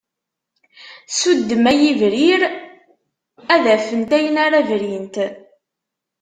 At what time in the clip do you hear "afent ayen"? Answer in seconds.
3.75-4.37